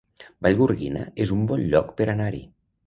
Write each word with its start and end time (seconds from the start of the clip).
Vallgorguina 0.45 1.03
es 1.27 1.37
un 1.37 1.47
bon 1.53 1.63
lloc 1.75 1.95
per 2.01 2.13
anar-hi 2.17 2.45